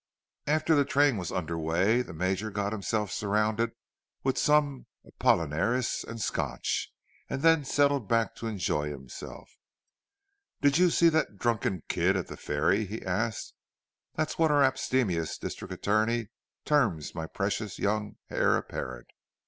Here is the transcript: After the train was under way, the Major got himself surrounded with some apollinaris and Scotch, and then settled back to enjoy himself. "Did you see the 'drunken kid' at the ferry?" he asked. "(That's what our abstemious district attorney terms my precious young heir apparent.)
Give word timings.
After 0.47 0.73
the 0.73 0.83
train 0.83 1.17
was 1.17 1.31
under 1.31 1.59
way, 1.59 2.01
the 2.01 2.11
Major 2.11 2.49
got 2.49 2.71
himself 2.71 3.11
surrounded 3.11 3.73
with 4.23 4.35
some 4.35 4.87
apollinaris 5.05 6.03
and 6.03 6.19
Scotch, 6.19 6.91
and 7.29 7.43
then 7.43 7.63
settled 7.63 8.07
back 8.07 8.33
to 8.37 8.47
enjoy 8.47 8.89
himself. 8.89 9.47
"Did 10.59 10.79
you 10.79 10.89
see 10.89 11.09
the 11.09 11.25
'drunken 11.27 11.83
kid' 11.87 12.15
at 12.17 12.29
the 12.29 12.35
ferry?" 12.35 12.85
he 12.85 13.03
asked. 13.05 13.53
"(That's 14.15 14.39
what 14.39 14.49
our 14.49 14.63
abstemious 14.63 15.37
district 15.37 15.71
attorney 15.71 16.29
terms 16.65 17.13
my 17.13 17.27
precious 17.27 17.77
young 17.77 18.15
heir 18.31 18.57
apparent.) 18.57 19.09